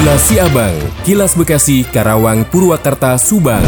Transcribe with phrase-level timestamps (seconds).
[0.00, 3.60] Kilas Siabang, Kilas Bekasi, Karawang, Purwakarta, Subang.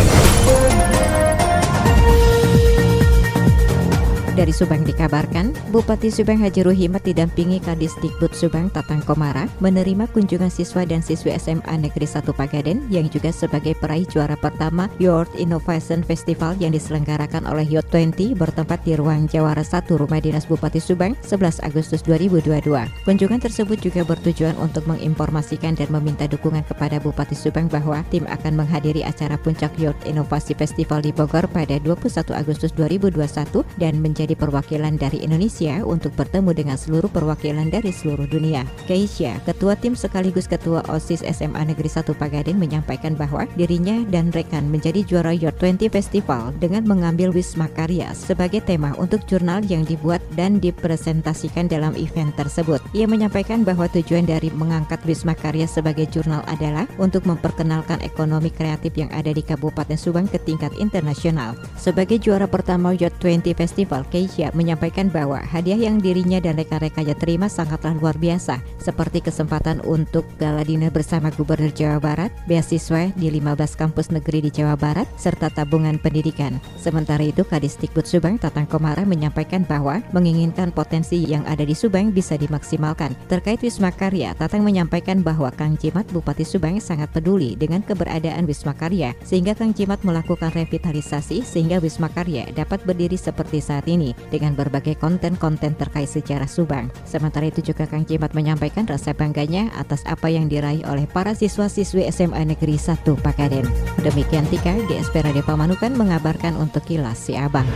[4.33, 10.89] Dari Subang dikabarkan, Bupati Subang Haji Ruhimat didampingi Kadisdikbud Subang Tatang Komara menerima kunjungan siswa
[10.89, 16.57] dan siswi SMA Negeri 1 Pagaden yang juga sebagai peraih juara pertama Youth Innovation Festival
[16.57, 21.61] yang diselenggarakan oleh Youth 20 bertempat di ruang Jawara 1 Rumah Dinas Bupati Subang 11
[21.61, 22.73] Agustus 2022.
[23.05, 28.65] Kunjungan tersebut juga bertujuan untuk menginformasikan dan meminta dukungan kepada Bupati Subang bahwa tim akan
[28.65, 34.39] menghadiri acara puncak Youth Inovasi Festival di Bogor pada 21 Agustus 2021 dan menjadi menjadi
[34.39, 38.63] perwakilan dari Indonesia untuk bertemu dengan seluruh perwakilan dari seluruh dunia.
[38.87, 44.71] Keisha, ketua tim sekaligus ketua OSIS SMA Negeri 1 Pagaden menyampaikan bahwa dirinya dan rekan
[44.71, 50.23] menjadi juara Your 20 Festival dengan mengambil Wisma Karya sebagai tema untuk jurnal yang dibuat
[50.39, 52.79] dan dipresentasikan dalam event tersebut.
[52.95, 58.95] Ia menyampaikan bahwa tujuan dari mengangkat Wisma Karya sebagai jurnal adalah untuk memperkenalkan ekonomi kreatif
[58.95, 61.59] yang ada di Kabupaten Subang ke tingkat internasional.
[61.75, 67.49] Sebagai juara pertama Your 20 Festival, Keisha menyampaikan bahwa hadiah yang dirinya dan rekan-rekannya terima
[67.49, 73.57] sangatlah luar biasa, seperti kesempatan untuk gala dinner bersama Gubernur Jawa Barat, beasiswa di 15
[73.73, 76.61] kampus negeri di Jawa Barat, serta tabungan pendidikan.
[76.77, 82.37] Sementara itu, Kadisdikbud Subang Tatang Komara menyampaikan bahwa menginginkan potensi yang ada di Subang bisa
[82.37, 83.17] dimaksimalkan.
[83.33, 88.77] Terkait Wisma Karya, Tatang menyampaikan bahwa Kang Cimat Bupati Subang sangat peduli dengan keberadaan Wisma
[88.77, 94.11] Karya, sehingga Kang Cimat melakukan revitalisasi sehingga Wisma Karya dapat berdiri seperti saat ini ini
[94.35, 96.91] dengan berbagai konten-konten terkait sejarah Subang.
[97.07, 102.11] Sementara itu juga Kang Cimat menyampaikan rasa bangganya atas apa yang diraih oleh para siswa-siswi
[102.11, 103.71] SMA Negeri 1 Pakaden.
[104.03, 107.69] Demikian Tika, GSP Radio Pamanukan mengabarkan untuk Kilas Si Abang.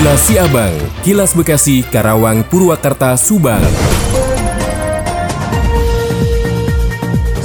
[0.00, 0.72] Kilas Si Abang,
[1.04, 4.07] Kilas Bekasi, Karawang, Purwakarta, Subang.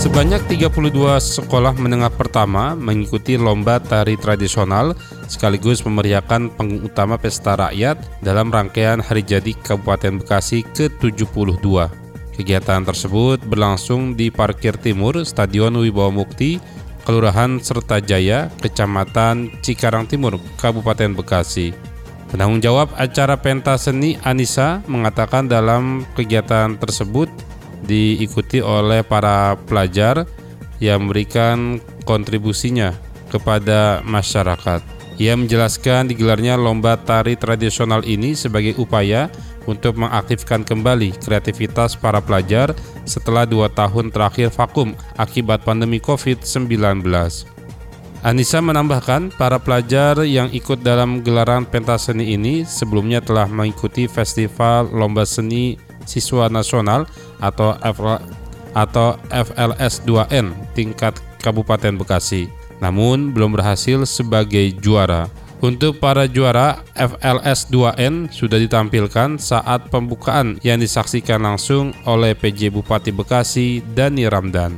[0.03, 4.99] Sebanyak 32 sekolah menengah pertama mengikuti lomba tari tradisional
[5.31, 11.87] sekaligus memeriahkan panggung utama pesta rakyat dalam rangkaian Hari Jadi Kabupaten Bekasi ke-72.
[12.35, 16.59] Kegiatan tersebut berlangsung di Parkir Timur Stadion Wibawa Mukti,
[17.07, 21.71] Kelurahan Sertajaya, Kecamatan Cikarang Timur, Kabupaten Bekasi.
[22.27, 27.31] Penanggung jawab acara pentas seni Anissa mengatakan dalam kegiatan tersebut
[27.83, 30.27] diikuti oleh para pelajar
[30.79, 32.91] yang memberikan kontribusinya
[33.31, 34.83] kepada masyarakat.
[35.21, 39.29] Ia menjelaskan digelarnya lomba tari tradisional ini sebagai upaya
[39.69, 42.75] untuk mengaktifkan kembali kreativitas para pelajar
[43.07, 47.05] setelah dua tahun terakhir vakum akibat pandemi COVID-19.
[48.23, 54.87] Anissa menambahkan, para pelajar yang ikut dalam gelaran pentas seni ini sebelumnya telah mengikuti festival
[54.95, 55.75] lomba seni
[56.07, 57.03] siswa nasional
[57.43, 57.75] atau
[58.73, 62.47] atau FLS 2N tingkat Kabupaten Bekasi,
[62.79, 65.27] namun belum berhasil sebagai juara.
[65.63, 73.15] Untuk para juara, FLS 2N sudah ditampilkan saat pembukaan yang disaksikan langsung oleh PJ Bupati
[73.15, 74.75] Bekasi Dani Ramdan.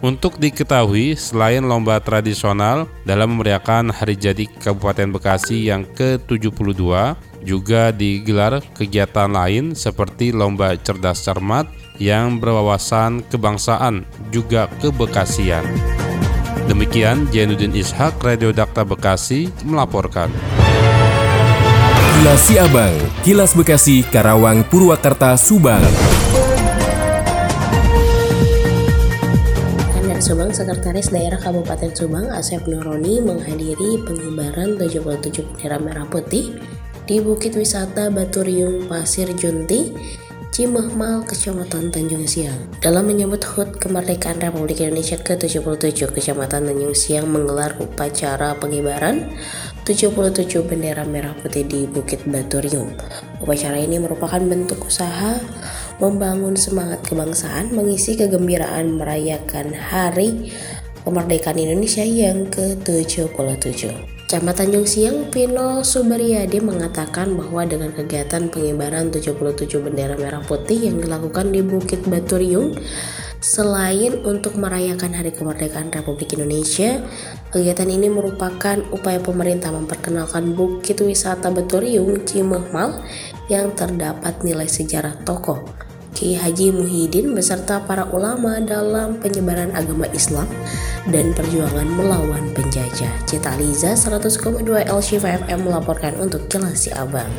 [0.00, 6.78] Untuk diketahui, selain lomba tradisional dalam memeriahkan Hari Jadi Kabupaten Bekasi yang ke-72,
[7.44, 11.68] juga digelar kegiatan lain seperti lomba cerdas cermat
[12.00, 15.62] yang berwawasan kebangsaan juga kebekasian.
[16.64, 20.32] Demikian Jainuddin Ishak Radio Dakta Bekasi melaporkan.
[22.16, 25.84] Kilas Siabang, Kilas Bekasi, Karawang, Purwakarta, Subang.
[30.20, 36.60] Subang, Sekretaris Daerah Kabupaten Subang, Asep Nuroni menghadiri pengibaran 77 bendera merah putih
[37.08, 39.90] di Bukit Wisata Baturiung Pasir Junti,
[40.50, 42.74] Cimehmal, Kecamatan Tanjung Siang.
[42.82, 49.30] Dalam menyambut HUT Kemerdekaan Republik Indonesia ke-77, Kecamatan Tanjung Siang menggelar upacara pengibaran
[49.86, 52.98] 77 bendera merah putih di Bukit Baturiung.
[53.38, 55.38] Upacara ini merupakan bentuk usaha
[56.02, 60.50] membangun semangat kebangsaan, mengisi kegembiraan merayakan Hari
[61.02, 63.90] Kemerdekaan Indonesia yang ke-77.
[64.30, 71.02] Camat Tanjung Siang, Pino Subaryadi mengatakan bahwa dengan kegiatan pengibaran 77 bendera merah putih yang
[71.02, 72.78] dilakukan di Bukit Baturiung,
[73.42, 77.02] selain untuk merayakan Hari Kemerdekaan Republik Indonesia,
[77.50, 83.02] kegiatan ini merupakan upaya pemerintah memperkenalkan Bukit Wisata Baturiung Cimehmal
[83.50, 90.50] yang terdapat nilai sejarah tokoh Ki Haji Muhyiddin beserta para ulama dalam penyebaran agama Islam
[91.06, 93.14] dan perjuangan melawan penjajah.
[93.24, 97.30] Cita Liza 100,2 LC FM melaporkan untuk Kilas Abang.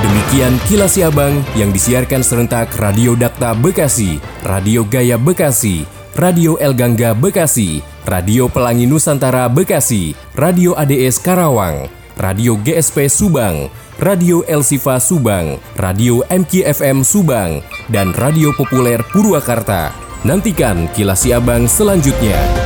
[0.00, 5.84] Demikian kilas Abang yang disiarkan serentak Radio Dakta Bekasi, Radio Gaya Bekasi,
[6.16, 13.68] Radio El Gangga Bekasi, Radio Pelangi Nusantara Bekasi, Radio ADS Karawang, Radio GSP Subang,
[14.00, 17.60] Radio El Sifa Subang, Radio MKFM Subang,
[17.92, 19.92] dan Radio Populer Purwakarta.
[20.24, 22.59] Nantikan kilas Abang selanjutnya.